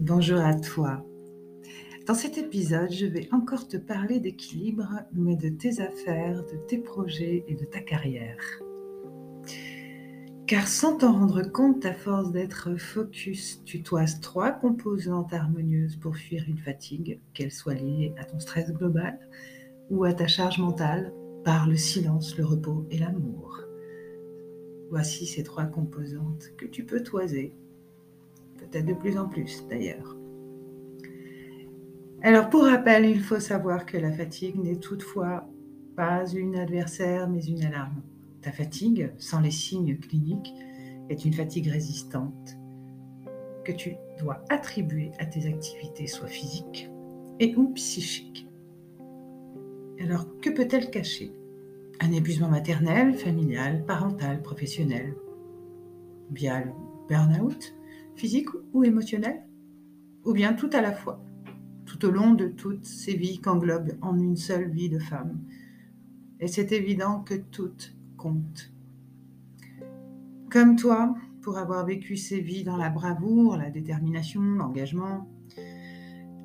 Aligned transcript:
Bonjour 0.00 0.40
à 0.40 0.54
toi. 0.54 1.04
Dans 2.06 2.14
cet 2.14 2.38
épisode, 2.38 2.90
je 2.90 3.04
vais 3.04 3.28
encore 3.32 3.68
te 3.68 3.76
parler 3.76 4.18
d'équilibre, 4.18 4.88
mais 5.12 5.36
de 5.36 5.50
tes 5.50 5.82
affaires, 5.82 6.42
de 6.46 6.56
tes 6.56 6.78
projets 6.78 7.44
et 7.46 7.54
de 7.54 7.66
ta 7.66 7.80
carrière. 7.80 8.42
Car 10.46 10.66
sans 10.68 10.96
t'en 10.96 11.12
rendre 11.12 11.42
compte, 11.42 11.84
à 11.84 11.92
force 11.92 12.32
d'être 12.32 12.76
focus, 12.76 13.62
tu 13.66 13.82
toises 13.82 14.22
trois 14.22 14.52
composantes 14.52 15.34
harmonieuses 15.34 15.96
pour 15.96 16.16
fuir 16.16 16.44
une 16.48 16.56
fatigue, 16.56 17.20
qu'elle 17.34 17.52
soit 17.52 17.74
liée 17.74 18.14
à 18.16 18.24
ton 18.24 18.40
stress 18.40 18.72
global 18.72 19.18
ou 19.90 20.04
à 20.04 20.14
ta 20.14 20.28
charge 20.28 20.58
mentale 20.58 21.12
par 21.44 21.68
le 21.68 21.76
silence, 21.76 22.38
le 22.38 22.46
repos 22.46 22.86
et 22.90 22.96
l'amour. 22.96 23.60
Voici 24.88 25.26
ces 25.26 25.42
trois 25.42 25.66
composantes 25.66 26.52
que 26.56 26.64
tu 26.64 26.86
peux 26.86 27.02
toiser 27.02 27.52
peut-être 28.60 28.86
de 28.86 28.94
plus 28.94 29.18
en 29.18 29.28
plus 29.28 29.66
d'ailleurs. 29.68 30.16
Alors 32.22 32.50
pour 32.50 32.64
rappel, 32.64 33.06
il 33.06 33.20
faut 33.20 33.40
savoir 33.40 33.86
que 33.86 33.96
la 33.96 34.12
fatigue 34.12 34.56
n'est 34.56 34.76
toutefois 34.76 35.48
pas 35.96 36.26
une 36.30 36.56
adversaire 36.56 37.28
mais 37.28 37.44
une 37.44 37.64
alarme. 37.64 38.02
Ta 38.42 38.52
fatigue, 38.52 39.10
sans 39.18 39.40
les 39.40 39.50
signes 39.50 39.96
cliniques, 39.96 40.54
est 41.08 41.24
une 41.24 41.32
fatigue 41.32 41.68
résistante 41.68 42.56
que 43.64 43.72
tu 43.72 43.96
dois 44.18 44.42
attribuer 44.48 45.12
à 45.18 45.26
tes 45.26 45.46
activités, 45.46 46.06
soit 46.06 46.28
physiques 46.28 46.90
et 47.38 47.54
ou 47.56 47.68
psychiques. 47.74 48.46
Alors 50.00 50.26
que 50.40 50.50
peut-elle 50.50 50.90
cacher? 50.90 51.32
Un 52.00 52.12
épuisement 52.12 52.48
maternel, 52.48 53.14
familial, 53.14 53.84
parental, 53.84 54.40
professionnel 54.40 55.14
Via 56.30 56.64
le 56.64 56.72
burn-out? 57.08 57.74
Physique 58.20 58.50
ou 58.74 58.84
émotionnel, 58.84 59.42
ou 60.26 60.34
bien 60.34 60.52
tout 60.52 60.68
à 60.74 60.82
la 60.82 60.92
fois, 60.92 61.24
tout 61.86 62.04
au 62.04 62.10
long 62.10 62.34
de 62.34 62.48
toutes 62.48 62.84
ces 62.84 63.16
vies 63.16 63.40
qu'englobe 63.40 63.92
en 64.02 64.18
une 64.18 64.36
seule 64.36 64.70
vie 64.70 64.90
de 64.90 64.98
femme. 64.98 65.40
Et 66.38 66.46
c'est 66.46 66.70
évident 66.72 67.20
que 67.20 67.34
toutes 67.34 67.96
comptent. 68.18 68.74
Comme 70.50 70.76
toi, 70.76 71.14
pour 71.40 71.56
avoir 71.56 71.86
vécu 71.86 72.18
ces 72.18 72.40
vies 72.40 72.62
dans 72.62 72.76
la 72.76 72.90
bravoure, 72.90 73.56
la 73.56 73.70
détermination, 73.70 74.42
l'engagement, 74.42 75.26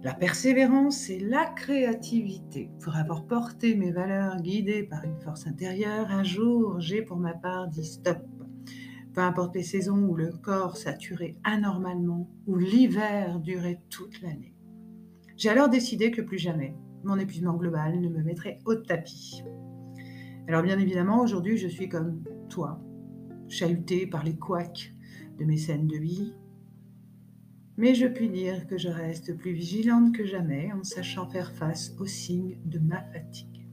la 0.01 0.13
persévérance 0.13 1.09
et 1.09 1.19
la 1.19 1.45
créativité. 1.45 2.69
Pour 2.79 2.95
avoir 2.95 3.25
porté 3.25 3.75
mes 3.75 3.91
valeurs 3.91 4.37
guidées 4.37 4.83
par 4.83 5.03
une 5.03 5.19
force 5.19 5.45
intérieure, 5.45 6.09
un 6.09 6.23
jour 6.23 6.79
j'ai 6.79 7.01
pour 7.01 7.17
ma 7.17 7.33
part 7.33 7.67
dit 7.67 7.83
stop 7.83 8.19
peu 9.15 9.21
importe 9.21 9.55
les 9.55 9.63
saisons 9.63 9.97
où 9.97 10.13
le 10.13 10.33
corps 10.33 10.75
saturait 10.75 11.37
anormalement, 11.45 12.29
où 12.47 12.57
l'hiver 12.57 13.39
durait 13.39 13.81
toute 13.89 14.21
l'année. 14.21 14.53
J'ai 15.37 15.49
alors 15.49 15.69
décidé 15.69 16.11
que 16.11 16.21
plus 16.21 16.37
jamais 16.37 16.75
mon 17.05 17.17
épuisement 17.17 17.53
global 17.53 18.01
ne 18.01 18.09
me 18.09 18.23
mettrait 18.23 18.59
au 18.65 18.75
tapis. 18.75 19.41
Alors 20.47 20.63
bien 20.63 20.77
évidemment, 20.79 21.21
aujourd'hui, 21.21 21.57
je 21.57 21.67
suis 21.67 21.87
comme 21.87 22.23
toi, 22.49 22.81
chahutée 23.47 24.05
par 24.05 24.23
les 24.23 24.35
couacs 24.35 24.93
de 25.39 25.45
mes 25.45 25.57
scènes 25.57 25.87
de 25.87 25.97
vie. 25.97 26.33
Mais 27.77 27.95
je 27.95 28.07
puis 28.07 28.29
dire 28.29 28.67
que 28.67 28.77
je 28.77 28.89
reste 28.89 29.37
plus 29.37 29.53
vigilante 29.53 30.13
que 30.13 30.25
jamais 30.25 30.71
en 30.73 30.83
sachant 30.83 31.29
faire 31.29 31.51
face 31.53 31.95
aux 31.99 32.05
signes 32.05 32.57
de 32.65 32.79
ma 32.79 33.01
fatigue. 33.01 33.67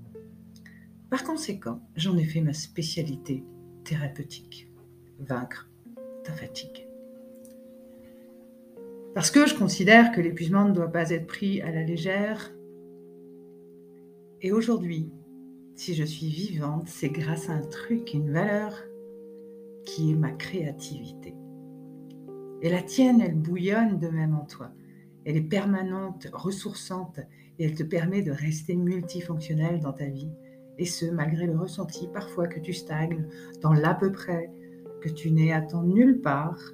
Par 1.10 1.24
conséquent, 1.24 1.80
j'en 1.96 2.16
ai 2.16 2.24
fait 2.24 2.40
ma 2.40 2.52
spécialité 2.52 3.44
thérapeutique 3.84 4.71
vaincre 5.22 5.68
ta 6.24 6.32
fatigue. 6.32 6.86
Parce 9.14 9.30
que 9.30 9.46
je 9.46 9.54
considère 9.54 10.12
que 10.12 10.20
l'épuisement 10.20 10.64
ne 10.64 10.72
doit 10.72 10.90
pas 10.90 11.10
être 11.10 11.26
pris 11.26 11.60
à 11.60 11.70
la 11.70 11.82
légère. 11.82 12.52
Et 14.40 14.52
aujourd'hui, 14.52 15.10
si 15.74 15.94
je 15.94 16.04
suis 16.04 16.28
vivante, 16.28 16.88
c'est 16.88 17.10
grâce 17.10 17.50
à 17.50 17.52
un 17.52 17.62
truc, 17.62 18.14
une 18.14 18.32
valeur, 18.32 18.74
qui 19.84 20.12
est 20.12 20.16
ma 20.16 20.30
créativité. 20.30 21.34
Et 22.62 22.70
la 22.70 22.82
tienne, 22.82 23.20
elle 23.20 23.34
bouillonne 23.34 23.98
de 23.98 24.08
même 24.08 24.34
en 24.34 24.46
toi. 24.46 24.70
Elle 25.24 25.36
est 25.36 25.42
permanente, 25.42 26.28
ressourçante, 26.32 27.20
et 27.58 27.64
elle 27.64 27.74
te 27.74 27.82
permet 27.82 28.22
de 28.22 28.30
rester 28.30 28.76
multifonctionnel 28.76 29.80
dans 29.80 29.92
ta 29.92 30.06
vie. 30.06 30.30
Et 30.78 30.86
ce, 30.86 31.06
malgré 31.06 31.46
le 31.46 31.58
ressenti 31.58 32.08
parfois 32.12 32.46
que 32.46 32.60
tu 32.60 32.72
stagnes 32.72 33.26
dans 33.60 33.72
l'à 33.72 33.94
peu 33.94 34.10
près, 34.10 34.50
que 35.02 35.08
tu 35.08 35.30
n'es 35.32 35.52
à 35.52 35.66
nulle 35.82 36.20
part, 36.20 36.72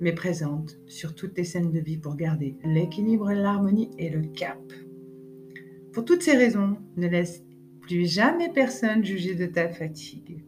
mais 0.00 0.12
présente 0.12 0.78
sur 0.86 1.14
toutes 1.14 1.34
tes 1.34 1.44
scènes 1.44 1.70
de 1.70 1.78
vie 1.78 1.98
pour 1.98 2.16
garder 2.16 2.56
l'équilibre, 2.64 3.30
l'harmonie 3.32 3.90
et 3.98 4.08
le 4.08 4.22
cap. 4.22 4.58
Pour 5.92 6.04
toutes 6.04 6.22
ces 6.22 6.36
raisons, 6.36 6.78
ne 6.96 7.06
laisse 7.06 7.44
plus 7.82 8.06
jamais 8.06 8.48
personne 8.48 9.04
juger 9.04 9.34
de 9.34 9.46
ta 9.46 9.68
fatigue, 9.68 10.42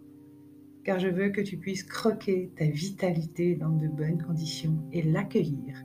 car 0.82 0.98
je 0.98 1.08
veux 1.08 1.28
que 1.28 1.42
tu 1.42 1.58
puisses 1.58 1.84
croquer 1.84 2.50
ta 2.56 2.64
vitalité 2.64 3.54
dans 3.54 3.76
de 3.76 3.86
bonnes 3.86 4.22
conditions 4.22 4.78
et 4.92 5.02
l'accueillir 5.02 5.76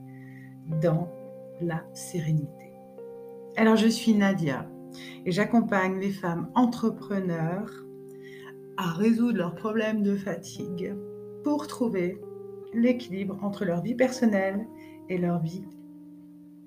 dans 0.80 1.12
la 1.60 1.84
sérénité. 1.92 2.72
Alors 3.56 3.76
je 3.76 3.88
suis 3.88 4.14
Nadia 4.14 4.66
et 5.26 5.32
j'accompagne 5.32 6.00
les 6.00 6.10
femmes 6.10 6.50
entrepreneurs 6.54 7.84
à 8.78 8.92
résoudre 8.92 9.36
leurs 9.36 9.54
problèmes 9.54 10.02
de 10.02 10.16
fatigue 10.16 10.94
pour 11.42 11.66
trouver 11.66 12.20
l'équilibre 12.74 13.38
entre 13.42 13.64
leur 13.64 13.82
vie 13.82 13.94
personnelle 13.94 14.66
et 15.08 15.18
leur 15.18 15.40
vie 15.40 15.64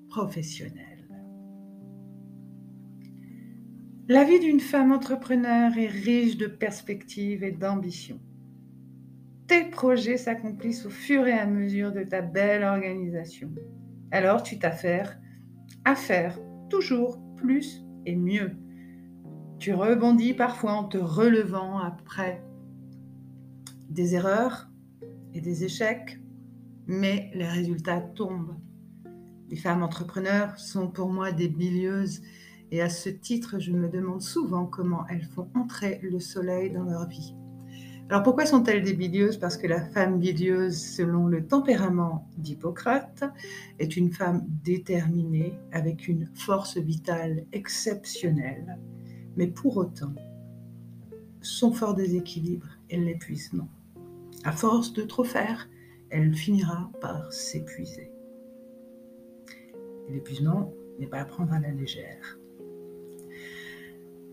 professionnelle. 0.08 0.94
La 4.06 4.24
vie 4.24 4.38
d'une 4.38 4.60
femme 4.60 4.92
entrepreneur 4.92 5.76
est 5.78 5.86
riche 5.86 6.36
de 6.36 6.46
perspectives 6.46 7.42
et 7.42 7.52
d'ambitions. 7.52 8.20
Tes 9.46 9.64
projets 9.64 10.18
s'accomplissent 10.18 10.84
au 10.84 10.90
fur 10.90 11.26
et 11.26 11.32
à 11.32 11.46
mesure 11.46 11.92
de 11.92 12.02
ta 12.02 12.20
belle 12.20 12.64
organisation. 12.64 13.50
Alors 14.10 14.42
tu 14.42 14.58
t'affaires 14.58 15.18
à 15.84 15.94
faire 15.94 16.38
toujours 16.68 17.18
plus 17.36 17.82
et 18.04 18.16
mieux. 18.16 18.52
Tu 19.58 19.72
rebondis 19.72 20.34
parfois 20.34 20.72
en 20.72 20.84
te 20.84 20.98
relevant 20.98 21.78
après 21.78 22.42
des 23.94 24.16
erreurs 24.16 24.68
et 25.32 25.40
des 25.40 25.64
échecs, 25.64 26.20
mais 26.86 27.30
les 27.32 27.46
résultats 27.46 28.00
tombent. 28.00 28.56
Les 29.48 29.56
femmes 29.56 29.82
entrepreneurs 29.82 30.58
sont 30.58 30.88
pour 30.88 31.08
moi 31.08 31.30
des 31.30 31.48
bilieuses 31.48 32.20
et 32.72 32.82
à 32.82 32.88
ce 32.88 33.08
titre, 33.08 33.60
je 33.60 33.70
me 33.70 33.88
demande 33.88 34.20
souvent 34.20 34.66
comment 34.66 35.06
elles 35.08 35.24
font 35.24 35.48
entrer 35.54 36.00
le 36.02 36.18
soleil 36.18 36.72
dans 36.72 36.82
leur 36.82 37.06
vie. 37.08 37.36
Alors 38.10 38.24
pourquoi 38.24 38.46
sont-elles 38.46 38.82
des 38.82 38.94
bilieuses? 38.94 39.38
Parce 39.38 39.56
que 39.56 39.68
la 39.68 39.80
femme 39.80 40.18
bilieuse, 40.18 40.76
selon 40.76 41.26
le 41.26 41.46
tempérament 41.46 42.28
d'Hippocrate, 42.36 43.24
est 43.78 43.96
une 43.96 44.12
femme 44.12 44.44
déterminée 44.64 45.54
avec 45.72 46.08
une 46.08 46.26
force 46.34 46.76
vitale 46.78 47.46
exceptionnelle. 47.52 48.78
Mais 49.36 49.46
pour 49.46 49.76
autant, 49.76 50.12
son 51.40 51.72
fort 51.72 51.94
déséquilibre 51.94 52.68
et 52.90 52.98
l'épuisement. 52.98 53.68
À 54.44 54.52
force 54.52 54.92
de 54.92 55.02
trop 55.02 55.24
faire, 55.24 55.70
elle 56.10 56.34
finira 56.34 56.90
par 57.00 57.32
s'épuiser. 57.32 58.12
L'épuisement 60.10 60.70
n'est 60.98 61.06
pas 61.06 61.20
à 61.20 61.24
prendre 61.24 61.54
à 61.54 61.58
la 61.58 61.70
légère. 61.70 62.38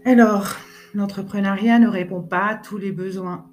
Alors, 0.04 0.58
l'entrepreneuriat 0.94 1.80
ne 1.80 1.88
répond 1.88 2.22
pas 2.22 2.48
à 2.48 2.56
tous 2.56 2.78
les 2.78 2.92
besoins. 2.92 3.50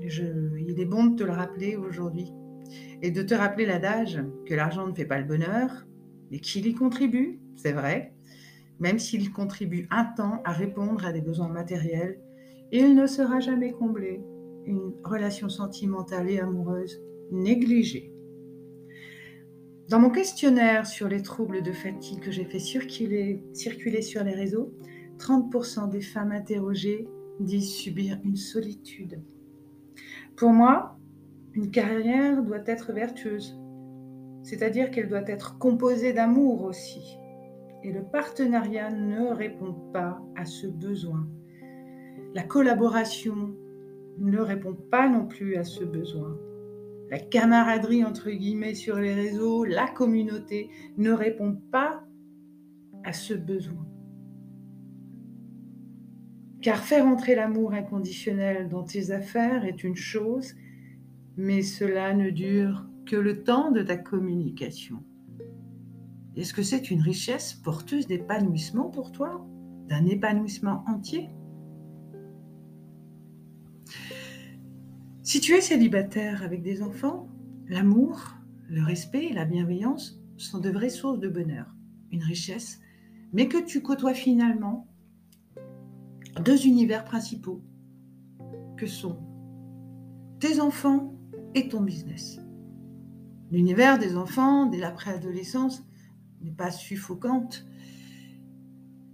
il 0.00 0.74
est 0.80 0.84
bon 0.84 1.04
de 1.04 1.16
te 1.16 1.22
le 1.22 1.32
rappeler 1.32 1.76
aujourd'hui 1.76 2.32
et 3.02 3.12
de 3.12 3.22
te 3.22 3.34
rappeler 3.34 3.66
l'adage 3.66 4.20
que 4.46 4.54
l'argent 4.54 4.88
ne 4.88 4.94
fait 4.94 5.04
pas 5.04 5.20
le 5.20 5.26
bonheur, 5.26 5.86
mais 6.32 6.40
qu'il 6.40 6.66
y 6.66 6.74
contribue, 6.74 7.38
c'est 7.54 7.72
vrai, 7.72 8.14
même 8.80 8.98
s'il 8.98 9.30
contribue 9.30 9.86
un 9.92 10.06
temps 10.06 10.42
à 10.44 10.50
répondre 10.50 11.06
à 11.06 11.12
des 11.12 11.20
besoins 11.20 11.48
matériels, 11.48 12.18
il 12.72 12.96
ne 12.96 13.06
sera 13.06 13.38
jamais 13.38 13.70
comblé 13.70 14.24
une 14.66 14.92
relation 15.04 15.48
sentimentale 15.48 16.30
et 16.30 16.40
amoureuse 16.40 17.02
négligée. 17.30 18.12
Dans 19.88 19.98
mon 19.98 20.10
questionnaire 20.10 20.86
sur 20.86 21.08
les 21.08 21.22
troubles 21.22 21.62
de 21.62 21.72
fatigue 21.72 22.20
que 22.20 22.30
j'ai 22.30 22.44
fait 22.44 22.58
circuler, 22.58 23.42
circuler 23.52 24.00
sur 24.00 24.24
les 24.24 24.34
réseaux, 24.34 24.72
30% 25.18 25.90
des 25.90 26.00
femmes 26.00 26.32
interrogées 26.32 27.06
disent 27.40 27.72
subir 27.72 28.18
une 28.24 28.36
solitude. 28.36 29.20
Pour 30.36 30.50
moi, 30.50 30.96
une 31.54 31.70
carrière 31.70 32.42
doit 32.42 32.62
être 32.66 32.92
vertueuse, 32.92 33.60
c'est-à-dire 34.42 34.90
qu'elle 34.90 35.08
doit 35.08 35.28
être 35.28 35.58
composée 35.58 36.12
d'amour 36.12 36.62
aussi. 36.62 37.18
Et 37.82 37.92
le 37.92 38.02
partenariat 38.02 38.90
ne 38.90 39.28
répond 39.28 39.74
pas 39.92 40.22
à 40.36 40.44
ce 40.44 40.66
besoin. 40.66 41.28
La 42.34 42.44
collaboration 42.44 43.54
ne 44.18 44.38
répond 44.38 44.74
pas 44.74 45.08
non 45.08 45.26
plus 45.26 45.56
à 45.56 45.64
ce 45.64 45.84
besoin. 45.84 46.38
la 47.12 47.18
camaraderie 47.18 48.04
entre 48.04 48.30
guillemets 48.30 48.74
sur 48.74 48.96
les 48.96 49.12
réseaux, 49.12 49.64
la 49.64 49.86
communauté 49.86 50.70
ne 50.96 51.10
répond 51.10 51.60
pas 51.70 52.02
à 53.04 53.12
ce 53.12 53.34
besoin. 53.34 53.86
Car 56.62 56.78
faire 56.78 57.04
entrer 57.04 57.34
l'amour 57.34 57.74
inconditionnel 57.74 58.70
dans 58.70 58.84
tes 58.84 59.10
affaires 59.10 59.66
est 59.66 59.84
une 59.84 59.94
chose, 59.94 60.54
mais 61.36 61.60
cela 61.60 62.14
ne 62.14 62.30
dure 62.30 62.86
que 63.04 63.16
le 63.16 63.42
temps 63.42 63.72
de 63.72 63.82
ta 63.82 63.98
communication. 63.98 65.04
Est-ce 66.34 66.54
que 66.54 66.62
c'est 66.62 66.90
une 66.90 67.02
richesse 67.02 67.52
porteuse 67.52 68.06
d'épanouissement 68.06 68.88
pour 68.88 69.12
toi? 69.12 69.46
D'un 69.86 70.06
épanouissement 70.06 70.82
entier? 70.88 71.28
Si 75.32 75.40
tu 75.40 75.54
es 75.54 75.62
célibataire 75.62 76.42
avec 76.42 76.60
des 76.60 76.82
enfants, 76.82 77.26
l'amour, 77.66 78.34
le 78.68 78.82
respect 78.82 79.28
et 79.28 79.32
la 79.32 79.46
bienveillance 79.46 80.20
sont 80.36 80.58
de 80.58 80.68
vraies 80.68 80.90
sources 80.90 81.20
de 81.20 81.28
bonheur, 81.30 81.74
une 82.10 82.22
richesse, 82.22 82.80
mais 83.32 83.48
que 83.48 83.56
tu 83.56 83.80
côtoies 83.80 84.12
finalement 84.12 84.86
deux 86.44 86.66
univers 86.66 87.06
principaux 87.06 87.62
que 88.76 88.86
sont 88.86 89.20
tes 90.38 90.60
enfants 90.60 91.14
et 91.54 91.66
ton 91.66 91.80
business. 91.80 92.38
L'univers 93.50 93.98
des 93.98 94.18
enfants 94.18 94.66
dès 94.66 94.80
la 94.80 94.90
préadolescence 94.90 95.82
n'est 96.42 96.52
pas 96.52 96.70
suffocante, 96.70 97.64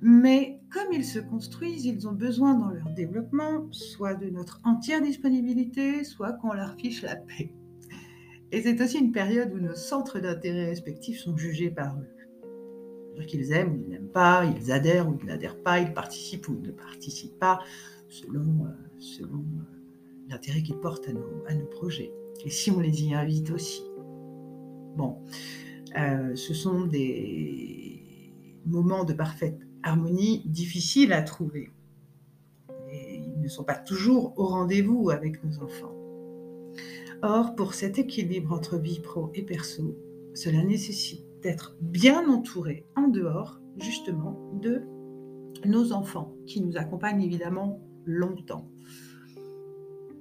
mais 0.00 0.60
comme 0.72 0.92
ils 0.92 1.04
se 1.04 1.18
construisent, 1.18 1.86
ils 1.86 2.06
ont 2.06 2.12
besoin 2.12 2.54
dans 2.54 2.70
leur 2.70 2.90
développement 2.90 3.66
soit 3.72 4.14
de 4.14 4.30
notre 4.30 4.60
entière 4.64 5.02
disponibilité, 5.02 6.04
soit 6.04 6.32
qu'on 6.34 6.52
leur 6.52 6.74
fiche 6.74 7.02
la 7.02 7.16
paix. 7.16 7.52
Et 8.52 8.62
c'est 8.62 8.80
aussi 8.80 8.98
une 8.98 9.12
période 9.12 9.52
où 9.52 9.58
nos 9.58 9.74
centres 9.74 10.20
d'intérêt 10.20 10.66
respectifs 10.66 11.20
sont 11.20 11.36
jugés 11.36 11.70
par 11.70 11.98
eux 11.98 12.18
qu'ils 13.26 13.52
aiment 13.52 13.74
ou 13.74 13.82
ils 13.84 13.88
n'aiment 13.88 14.08
pas, 14.08 14.44
ils 14.44 14.72
adhèrent 14.72 15.08
ou 15.08 15.16
ils 15.20 15.26
n'adhèrent 15.26 15.62
pas, 15.62 15.80
ils 15.80 15.92
participent 15.92 16.48
ou 16.48 16.54
ils 16.54 16.68
ne 16.68 16.72
participent 16.72 17.38
pas, 17.38 17.60
selon, 18.08 18.66
euh, 18.66 18.70
selon 18.98 19.38
euh, 19.38 19.62
l'intérêt 20.28 20.62
qu'ils 20.62 20.78
portent 20.78 21.08
à 21.08 21.12
nos, 21.12 21.44
à 21.46 21.54
nos 21.54 21.66
projets. 21.66 22.12
Et 22.44 22.50
si 22.50 22.70
on 22.70 22.80
les 22.80 23.04
y 23.04 23.14
invite 23.14 23.50
aussi. 23.50 23.82
Bon, 24.96 25.18
euh, 25.96 26.34
ce 26.34 26.54
sont 26.54 26.86
des 26.86 28.32
moments 28.66 29.04
de 29.04 29.12
parfaite 29.12 29.67
harmonie 29.82 30.42
difficiles 30.46 31.12
à 31.12 31.22
trouver. 31.22 31.70
Ils 32.90 33.40
ne 33.40 33.48
sont 33.48 33.64
pas 33.64 33.76
toujours 33.76 34.32
au 34.36 34.46
rendez-vous 34.46 35.10
avec 35.10 35.42
nos 35.44 35.62
enfants. 35.62 35.94
Or, 37.22 37.54
pour 37.54 37.74
cet 37.74 37.98
équilibre 37.98 38.52
entre 38.52 38.78
vie 38.78 39.00
pro 39.00 39.30
et 39.34 39.42
perso, 39.42 39.96
cela 40.34 40.62
nécessite 40.62 41.24
d'être 41.42 41.76
bien 41.80 42.28
entouré 42.28 42.84
en 42.96 43.08
dehors 43.08 43.60
justement 43.76 44.38
de 44.60 44.82
nos 45.66 45.92
enfants 45.92 46.32
qui 46.46 46.60
nous 46.60 46.76
accompagnent 46.76 47.22
évidemment 47.22 47.80
longtemps. 48.04 48.68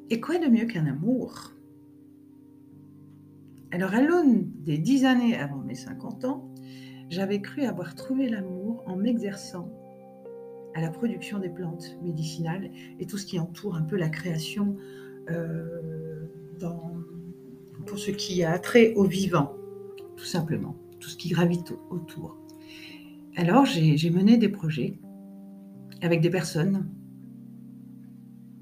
Et 0.09 0.19
quoi 0.19 0.39
de 0.39 0.47
mieux 0.47 0.65
qu'un 0.65 0.85
amour? 0.85 1.51
Alors 3.71 3.93
à 3.93 4.01
l'aune 4.01 4.49
des 4.63 4.77
dix 4.77 5.05
années 5.05 5.37
avant 5.37 5.57
mes 5.57 5.75
50 5.75 6.25
ans, 6.25 6.49
j'avais 7.09 7.41
cru 7.41 7.63
avoir 7.63 7.95
trouvé 7.95 8.29
l'amour 8.29 8.83
en 8.85 8.95
m'exerçant 8.95 9.71
à 10.75 10.81
la 10.81 10.89
production 10.89 11.39
des 11.39 11.49
plantes 11.49 11.97
médicinales 12.03 12.69
et 12.99 13.05
tout 13.05 13.17
ce 13.17 13.25
qui 13.25 13.39
entoure 13.39 13.75
un 13.75 13.83
peu 13.83 13.95
la 13.95 14.09
création 14.09 14.77
euh, 15.29 16.27
pour 17.85 17.97
ce 17.97 18.11
qui 18.11 18.43
a 18.43 18.57
trait 18.59 18.93
au 18.95 19.03
vivant, 19.03 19.53
tout 20.15 20.25
simplement 20.25 20.75
tout 20.99 21.09
ce 21.09 21.17
qui 21.17 21.29
gravite 21.29 21.73
autour. 21.89 22.37
Alors 23.35 23.65
j'ai 23.65 24.09
mené 24.09 24.37
des 24.37 24.49
projets 24.49 24.99
avec 26.01 26.21
des 26.21 26.29
personnes 26.29 26.89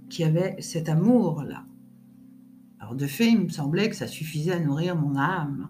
qui 0.10 0.24
avaient 0.24 0.56
cet 0.60 0.90
amour-là. 0.90 1.66
Alors 2.80 2.96
de 2.96 3.08
fait, 3.08 3.28
il 3.28 3.40
me 3.40 3.50
semblait 3.50 3.90
que 3.90 3.96
ça 3.96 4.08
suffisait 4.08 4.52
à 4.52 4.60
nourrir 4.60 4.96
mon 4.96 5.16
âme, 5.18 5.70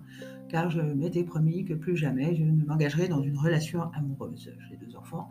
car 0.49 0.69
je 0.69 0.81
m'étais 0.81 1.23
promis 1.23 1.65
que 1.65 1.73
plus 1.73 1.95
jamais 1.95 2.35
je 2.35 2.43
ne 2.43 2.65
m'engagerais 2.65 3.07
dans 3.07 3.21
une 3.21 3.37
relation 3.37 3.81
amoureuse. 3.93 4.51
J'ai 4.69 4.77
deux 4.77 4.95
enfants. 4.95 5.29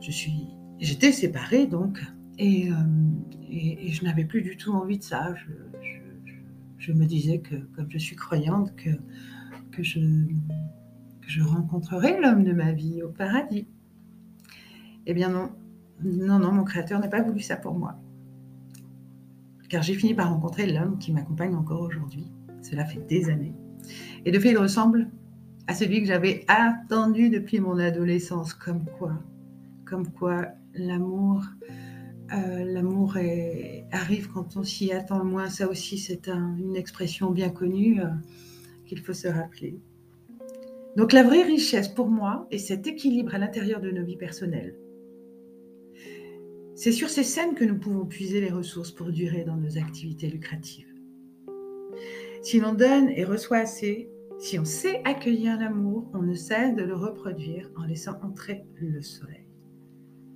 Je 0.00 0.10
suis, 0.10 0.46
j'étais 0.78 1.12
séparée 1.12 1.66
donc, 1.66 2.00
et, 2.38 2.70
euh, 2.70 2.74
je 3.50 4.04
n'avais 4.04 4.24
plus 4.24 4.42
du 4.42 4.56
tout 4.56 4.72
envie 4.72 4.98
de 4.98 5.04
ça. 5.04 5.34
je, 6.78 6.92
me 6.92 7.04
disais 7.04 7.38
que, 7.38 7.56
comme 7.76 7.90
je 7.90 7.98
suis 7.98 8.16
croyante, 8.16 8.74
que 8.74 8.90
que 9.70 9.82
je, 9.82 10.00
je 11.26 11.42
rencontrerai 11.42 12.20
l'homme 12.20 12.44
de 12.44 12.52
ma 12.52 12.72
vie 12.72 13.02
au 13.02 13.08
paradis. 13.08 13.68
Eh 15.06 15.14
bien 15.14 15.30
non, 15.30 15.50
non, 16.02 16.38
non, 16.38 16.52
mon 16.52 16.64
Créateur 16.64 17.00
n'a 17.00 17.08
pas 17.08 17.22
voulu 17.22 17.40
ça 17.40 17.56
pour 17.56 17.74
moi. 17.74 17.98
Car 19.68 19.82
j'ai 19.82 19.94
fini 19.94 20.14
par 20.14 20.30
rencontrer 20.30 20.70
l'homme 20.70 20.98
qui 20.98 21.12
m'accompagne 21.12 21.54
encore 21.54 21.82
aujourd'hui. 21.82 22.26
Cela 22.62 22.84
fait 22.84 23.06
des 23.06 23.30
années. 23.30 23.54
Et 24.24 24.32
de 24.32 24.38
fait, 24.38 24.50
il 24.50 24.58
ressemble 24.58 25.08
à 25.66 25.74
celui 25.74 26.00
que 26.00 26.06
j'avais 26.06 26.44
attendu 26.48 27.30
depuis 27.30 27.60
mon 27.60 27.78
adolescence. 27.78 28.54
Comme 28.54 28.84
quoi, 28.98 29.14
comme 29.84 30.10
quoi 30.10 30.48
l'amour, 30.74 31.44
euh, 32.34 32.64
l'amour 32.64 33.16
arrive 33.92 34.28
quand 34.32 34.56
on 34.56 34.62
s'y 34.62 34.92
attend 34.92 35.18
le 35.18 35.24
moins. 35.24 35.48
Ça 35.48 35.68
aussi, 35.68 35.98
c'est 35.98 36.28
une 36.28 36.76
expression 36.76 37.30
bien 37.30 37.50
connue. 37.50 38.00
Euh, 38.00 38.06
qu'il 38.90 39.00
faut 39.00 39.14
se 39.14 39.28
rappeler. 39.28 39.78
Donc 40.96 41.12
la 41.12 41.22
vraie 41.22 41.44
richesse 41.44 41.86
pour 41.86 42.08
moi 42.08 42.48
est 42.50 42.58
cet 42.58 42.88
équilibre 42.88 43.36
à 43.36 43.38
l'intérieur 43.38 43.80
de 43.80 43.92
nos 43.92 44.04
vies 44.04 44.16
personnelles. 44.16 44.74
C'est 46.74 46.90
sur 46.90 47.08
ces 47.08 47.22
scènes 47.22 47.54
que 47.54 47.64
nous 47.64 47.78
pouvons 47.78 48.04
puiser 48.04 48.40
les 48.40 48.50
ressources 48.50 48.90
pour 48.90 49.12
durer 49.12 49.44
dans 49.44 49.56
nos 49.56 49.78
activités 49.78 50.28
lucratives. 50.28 50.89
Si 52.42 52.58
l'on 52.58 52.72
donne 52.72 53.10
et 53.10 53.24
reçoit 53.24 53.58
assez, 53.58 54.08
si 54.38 54.58
on 54.58 54.64
sait 54.64 55.02
accueillir 55.04 55.58
l'amour, 55.58 56.10
on 56.14 56.22
ne 56.22 56.34
cesse 56.34 56.74
de 56.74 56.82
le 56.82 56.94
reproduire 56.94 57.70
en 57.76 57.84
laissant 57.84 58.18
entrer 58.22 58.64
le 58.80 59.02
soleil. 59.02 59.46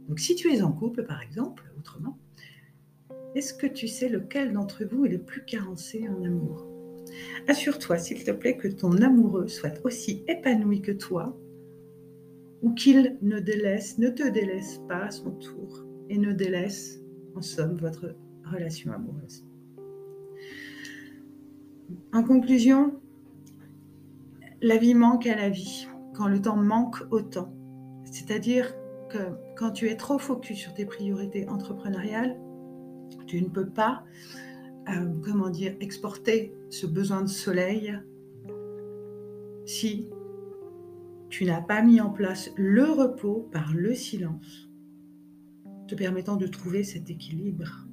Donc 0.09 0.21
si 0.21 0.35
tu 0.35 0.53
es 0.53 0.61
en 0.61 0.71
couple, 0.71 1.05
par 1.05 1.23
exemple, 1.23 1.65
autrement, 1.79 2.19
est-ce 3.35 3.55
que 3.55 3.67
tu 3.67 3.89
sais 3.89 4.11
lequel 4.11 4.53
d'entre 4.53 4.85
vous 4.85 5.06
est 5.06 5.11
le 5.11 5.23
plus 5.23 5.47
carencé 5.47 6.06
en 6.09 6.23
amour? 6.23 6.67
Assure-toi, 7.49 7.97
s'il 7.97 8.23
te 8.23 8.31
plaît, 8.31 8.59
que 8.59 8.69
ton 8.69 8.93
amoureux 8.99 9.49
soit 9.49 9.81
aussi 9.85 10.23
épanoui 10.28 10.83
que 10.83 10.93
toi, 10.93 11.35
ou 12.61 12.75
qu'il 12.75 13.17
ne 13.23 13.40
délaisse, 13.40 13.97
ne 13.99 14.11
te 14.11 14.28
délaisse 14.28 14.81
pas 14.88 15.07
à 15.07 15.11
son 15.11 15.31
tour, 15.31 15.87
et 16.11 16.19
ne 16.19 16.33
délaisse, 16.33 17.00
en 17.35 17.40
somme, 17.40 17.76
votre 17.76 18.14
relation 18.52 18.93
amoureuse. 18.93 19.47
En 22.12 22.23
conclusion, 22.23 23.00
la 24.62 24.76
vie 24.76 24.95
manque 24.95 25.26
à 25.26 25.37
la 25.37 25.49
vie 25.49 25.88
quand 26.14 26.29
le 26.29 26.41
temps 26.41 26.57
manque 26.57 27.03
au 27.11 27.21
temps. 27.21 27.53
C'est-à-dire 28.05 28.75
que 29.11 29.19
quand 29.57 29.73
tu 29.73 29.88
es 29.88 29.97
trop 29.97 30.19
focus 30.19 30.59
sur 30.59 30.75
tes 30.75 30.87
priorités 30.87 31.49
entrepreneuriales, 31.49 32.38
tu 33.26 33.43
ne 33.43 33.49
peux 33.49 33.69
pas 33.69 34.05
euh, 34.88 35.12
comment 35.23 35.49
dire, 35.49 35.75
exporter 35.81 36.55
ce 36.69 36.87
besoin 36.87 37.23
de 37.23 37.29
soleil 37.29 37.99
si 39.64 40.11
tu 41.31 41.47
n'as 41.47 41.62
pas 41.62 41.81
mis 41.81 42.03
en 42.03 42.11
place 42.11 42.50
le 42.57 42.85
repos 42.85 43.49
par 43.50 43.73
le 43.73 43.95
silence, 43.95 44.69
te 45.88 45.95
permettant 45.95 46.37
de 46.37 46.47
trouver 46.47 46.85
cet 46.85 47.09
équilibre. 47.09 47.88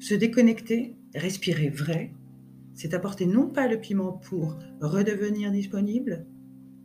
Se 0.00 0.14
déconnecter, 0.14 0.96
respirer 1.14 1.68
vrai, 1.68 2.12
c'est 2.74 2.94
apporter 2.94 3.26
non 3.26 3.48
pas 3.48 3.68
le 3.68 3.80
piment 3.80 4.12
pour 4.12 4.58
redevenir 4.80 5.50
disponible 5.50 6.26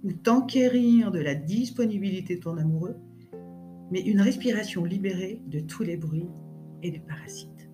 ou 0.03 0.12
t'enquérir 0.13 1.12
de 1.12 1.20
la 1.20 1.36
disponibilité 1.36 2.36
de 2.36 2.41
ton 2.41 2.58
amoureux, 2.58 2.96
mais 3.91 4.01
une 4.01 4.22
respiration 4.22 4.84
libérée 4.84 5.41
de 5.48 5.60
tous 5.60 5.84
les 5.84 5.98
bruits 5.98 6.29
et 6.84 6.91
des 6.91 7.00
parasites. 7.00 7.70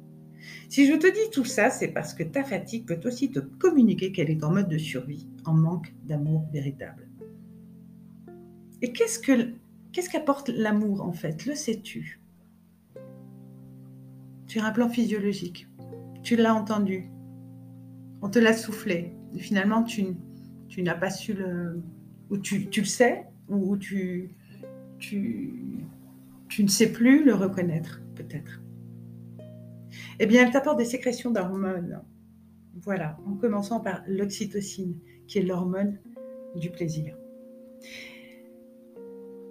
Si 0.70 0.88
je 0.88 0.94
te 0.94 1.08
dis 1.08 1.30
tout 1.32 1.46
ça, 1.46 1.70
c'est 1.70 1.90
parce 1.90 2.14
que 2.14 2.24
ta 2.24 2.44
fatigue 2.44 2.86
peut 2.86 3.00
aussi 3.06 3.32
te 3.32 3.40
communiquer 3.40 4.12
qu'elle 4.12 4.30
est 4.30 4.44
en 4.44 4.52
mode 4.52 4.70
de 4.70 4.78
survie, 4.78 5.28
en 5.46 5.54
manque 5.54 5.94
d'amour 6.06 6.48
véritable. 6.52 7.10
Et 8.82 8.92
qu'est-ce 8.92 9.20
que 9.20 9.54
qu'est-ce 9.92 10.10
l'amour 10.58 11.02
en 11.02 11.12
fait? 11.12 11.46
Le 11.46 11.56
sais-tu? 11.56 12.20
Sur 14.48 14.66
un 14.66 14.72
plan 14.72 14.90
physiologique, 14.90 15.68
tu 16.24 16.36
l'as 16.36 16.54
entendu, 16.54 17.10
on 18.22 18.30
te 18.30 18.40
l'a 18.40 18.54
soufflé, 18.54 19.16
finalement 19.38 19.84
tu, 19.84 20.16
n'as 20.78 20.96
pas 20.96 21.10
su 21.10 21.34
le... 21.34 21.82
ou 22.30 22.38
tu, 22.38 22.70
le 22.76 22.86
sais, 22.86 23.26
ou 23.50 23.78
tu, 23.78 24.36
tu, 25.00 25.54
tu 26.50 26.64
ne 26.64 26.70
sais 26.70 26.92
plus 26.92 27.24
le 27.24 27.34
reconnaître 27.34 28.02
peut-être. 28.16 28.62
Eh 30.20 30.26
bien, 30.26 30.46
elle 30.46 30.52
t'apporte 30.52 30.78
des 30.78 30.86
sécrétions 30.86 31.32
d'hormones. 31.32 32.02
Voilà, 32.76 33.18
en 33.26 33.36
commençant 33.36 33.80
par 33.80 34.04
l'oxytocine, 34.08 34.98
qui 35.28 35.40
est 35.40 35.44
l'hormone 35.44 36.00
du 36.56 36.70
plaisir. 36.70 37.18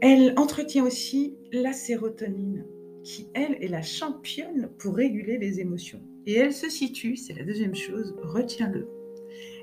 Elle 0.00 0.32
entretient 0.38 0.84
aussi 0.84 1.36
la 1.52 1.72
sérotonine, 1.72 2.64
qui, 3.02 3.28
elle, 3.34 3.62
est 3.62 3.68
la 3.68 3.82
championne 3.82 4.70
pour 4.78 4.96
réguler 4.96 5.38
les 5.38 5.60
émotions. 5.60 6.02
Et 6.26 6.34
elle 6.34 6.52
se 6.52 6.68
situe, 6.68 7.16
c'est 7.16 7.34
la 7.34 7.44
deuxième 7.44 7.74
chose, 7.74 8.14
retiens-le, 8.22 8.88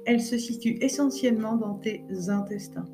elle 0.05 0.21
se 0.21 0.37
situe 0.37 0.77
essentiellement 0.81 1.57
dans 1.57 1.75
tes 1.75 2.03
intestins. 2.29 2.85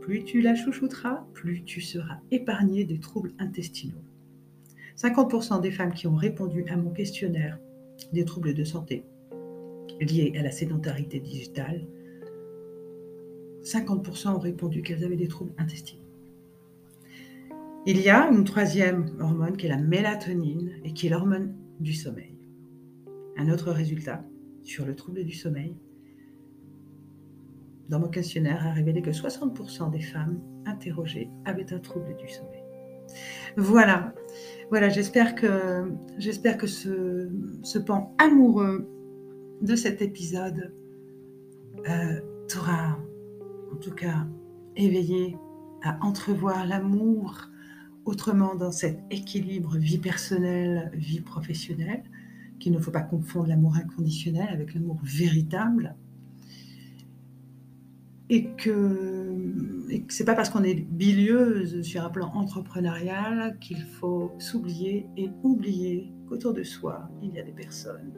Plus 0.00 0.24
tu 0.24 0.40
la 0.40 0.54
chouchouteras, 0.54 1.26
plus 1.34 1.64
tu 1.64 1.80
seras 1.80 2.18
épargné 2.30 2.84
des 2.84 3.00
troubles 3.00 3.34
intestinaux. 3.38 4.04
50% 4.96 5.60
des 5.60 5.70
femmes 5.70 5.92
qui 5.92 6.06
ont 6.06 6.16
répondu 6.16 6.64
à 6.68 6.76
mon 6.76 6.90
questionnaire 6.90 7.58
des 8.12 8.24
troubles 8.24 8.54
de 8.54 8.64
santé 8.64 9.04
liés 10.00 10.34
à 10.38 10.42
la 10.42 10.50
sédentarité 10.50 11.20
digitale, 11.20 11.86
50% 13.62 14.28
ont 14.28 14.38
répondu 14.38 14.82
qu'elles 14.82 15.04
avaient 15.04 15.16
des 15.16 15.28
troubles 15.28 15.52
intestinaux. 15.58 16.02
Il 17.86 18.00
y 18.00 18.08
a 18.08 18.28
une 18.30 18.44
troisième 18.44 19.16
hormone 19.20 19.56
qui 19.56 19.66
est 19.66 19.70
la 19.70 19.78
mélatonine 19.78 20.72
et 20.84 20.92
qui 20.92 21.06
est 21.06 21.10
l'hormone 21.10 21.54
du 21.80 21.94
sommeil. 21.94 22.37
Un 23.38 23.48
autre 23.48 23.70
résultat 23.70 24.24
sur 24.62 24.84
le 24.84 24.94
trouble 24.94 25.24
du 25.24 25.32
sommeil, 25.32 25.76
dans 27.88 28.00
mon 28.00 28.08
questionnaire 28.08 28.66
a 28.66 28.72
révélé 28.72 29.00
que 29.00 29.10
60% 29.10 29.90
des 29.90 30.00
femmes 30.00 30.40
interrogées 30.66 31.30
avaient 31.44 31.72
un 31.72 31.78
trouble 31.78 32.14
du 32.16 32.28
sommeil. 32.28 32.62
Voilà, 33.56 34.14
voilà, 34.70 34.90
j'espère 34.90 35.34
que, 35.34 35.90
j'espère 36.18 36.58
que 36.58 36.66
ce, 36.66 37.30
ce 37.62 37.78
pan 37.78 38.14
amoureux 38.18 38.86
de 39.62 39.74
cet 39.74 40.02
épisode 40.02 40.74
euh, 41.88 42.20
t'aura 42.48 42.98
en 43.72 43.76
tout 43.76 43.92
cas 43.92 44.26
éveillé 44.76 45.36
à 45.82 45.98
entrevoir 46.04 46.66
l'amour 46.66 47.48
autrement 48.04 48.54
dans 48.54 48.72
cet 48.72 48.98
équilibre 49.10 49.76
vie 49.76 49.98
personnelle, 49.98 50.90
vie 50.94 51.20
professionnelle, 51.20 52.02
qu'il 52.58 52.72
ne 52.72 52.78
faut 52.78 52.90
pas 52.90 53.02
confondre 53.02 53.48
l'amour 53.48 53.76
inconditionnel 53.76 54.48
avec 54.50 54.74
l'amour 54.74 54.98
véritable. 55.02 55.94
Et 58.30 58.50
que, 58.56 59.88
que 60.06 60.12
c'est 60.12 60.24
pas 60.24 60.34
parce 60.34 60.50
qu'on 60.50 60.62
est 60.62 60.74
bilieuse 60.74 61.82
sur 61.82 62.04
un 62.04 62.10
plan 62.10 62.30
entrepreneurial 62.34 63.58
qu'il 63.58 63.80
faut 63.80 64.32
s'oublier 64.38 65.06
et 65.16 65.30
oublier 65.42 66.12
qu'autour 66.28 66.52
de 66.52 66.62
soi, 66.62 67.08
il 67.22 67.32
y 67.32 67.38
a 67.38 67.42
des 67.42 67.52
personnes 67.52 68.12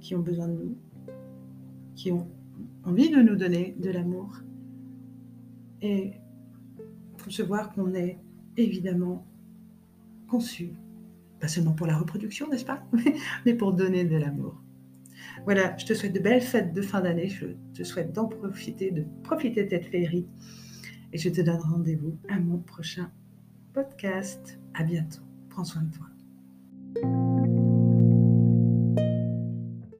qui 0.00 0.14
ont 0.14 0.20
besoin 0.20 0.48
de 0.48 0.52
nous, 0.52 0.76
qui 1.94 2.12
ont 2.12 2.28
envie 2.84 3.08
de 3.08 3.22
nous 3.22 3.36
donner 3.36 3.74
de 3.80 3.90
l'amour. 3.90 4.42
Et 5.80 6.12
concevoir 7.22 7.72
qu'on 7.72 7.94
est 7.94 8.18
évidemment 8.56 9.26
conçu, 10.28 10.74
pas 11.44 11.48
seulement 11.48 11.72
pour 11.72 11.86
la 11.86 11.98
reproduction, 11.98 12.48
n'est-ce 12.48 12.64
pas, 12.64 12.82
mais 13.44 13.52
pour 13.52 13.74
donner 13.74 14.06
de 14.06 14.16
l'amour. 14.16 14.62
Voilà, 15.44 15.76
je 15.76 15.84
te 15.84 15.92
souhaite 15.92 16.14
de 16.14 16.18
belles 16.18 16.40
fêtes 16.40 16.72
de 16.72 16.80
fin 16.80 17.02
d'année, 17.02 17.28
je 17.28 17.48
te 17.74 17.82
souhaite 17.82 18.12
d'en 18.12 18.28
profiter, 18.28 18.90
de 18.90 19.04
profiter 19.22 19.64
de 19.64 19.68
cette 19.68 19.84
féerie, 19.84 20.26
et 21.12 21.18
je 21.18 21.28
te 21.28 21.42
donne 21.42 21.60
rendez-vous 21.60 22.18
à 22.30 22.40
mon 22.40 22.56
prochain 22.60 23.12
podcast. 23.74 24.58
À 24.72 24.84
bientôt. 24.84 25.22
Prends 25.50 25.64
soin 25.64 25.82
de 25.82 25.90
toi. 25.94 27.33